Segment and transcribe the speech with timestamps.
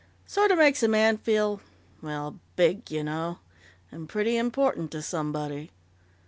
[0.25, 1.61] Sort of makes a man feel
[2.01, 3.37] well, big, you know.
[3.91, 5.69] And pretty important to somebody!"